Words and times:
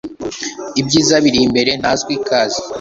Ibyiza 0.81 1.15
biri 1.23 1.39
imbere 1.47 1.71
Ntazwi 1.81 2.13
kazi 2.27 2.61